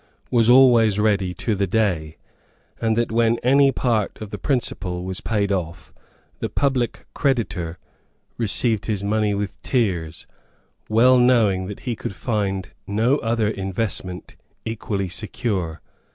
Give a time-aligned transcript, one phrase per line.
[0.31, 2.17] was always ready to the day,
[2.81, 5.93] and that when any part of the principal was paid off
[6.39, 7.77] the public creditor
[8.35, 10.25] received his money with tears,
[10.89, 14.35] well knowing that he could find no other investment
[14.65, 15.81] equally secure.